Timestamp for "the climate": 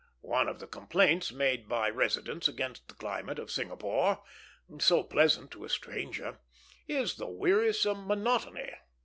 2.87-3.37